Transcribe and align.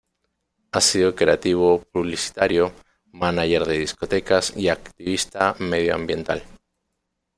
Ha 0.71 0.81
sido 0.81 1.13
creativo 1.13 1.83
publicitario, 1.91 2.73
mánager 3.11 3.65
de 3.67 3.77
discotecas 3.77 4.51
y 4.57 4.67
activista 4.69 5.55
medioambiental. 5.59 6.41